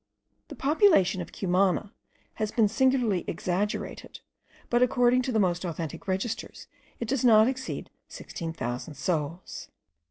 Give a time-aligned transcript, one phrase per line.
[0.47, 1.93] The population of Cumana
[2.41, 4.21] has been singularly exaggerated,
[4.67, 6.65] but according to the most authentic registers
[6.99, 9.69] it does not exceed 16,000 souls.